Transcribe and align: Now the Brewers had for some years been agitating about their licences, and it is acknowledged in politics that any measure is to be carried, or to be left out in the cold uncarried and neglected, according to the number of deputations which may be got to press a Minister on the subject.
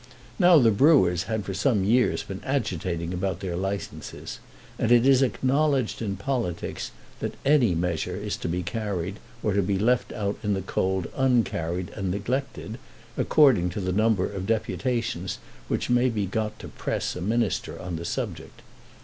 Now 0.39 0.57
the 0.57 0.71
Brewers 0.71 1.25
had 1.29 1.45
for 1.45 1.53
some 1.53 1.83
years 1.83 2.23
been 2.23 2.41
agitating 2.43 3.13
about 3.13 3.39
their 3.39 3.55
licences, 3.55 4.39
and 4.79 4.91
it 4.91 5.05
is 5.05 5.21
acknowledged 5.21 6.01
in 6.01 6.15
politics 6.17 6.89
that 7.19 7.35
any 7.45 7.75
measure 7.75 8.15
is 8.15 8.35
to 8.37 8.47
be 8.47 8.63
carried, 8.63 9.19
or 9.43 9.53
to 9.53 9.61
be 9.61 9.77
left 9.77 10.11
out 10.11 10.39
in 10.41 10.55
the 10.55 10.63
cold 10.63 11.05
uncarried 11.15 11.91
and 11.91 12.09
neglected, 12.09 12.79
according 13.15 13.69
to 13.69 13.79
the 13.79 13.93
number 13.93 14.25
of 14.27 14.47
deputations 14.47 15.37
which 15.67 15.91
may 15.91 16.09
be 16.09 16.25
got 16.25 16.57
to 16.57 16.67
press 16.69 17.15
a 17.15 17.21
Minister 17.21 17.79
on 17.79 17.97
the 17.97 18.03
subject. 18.05 18.63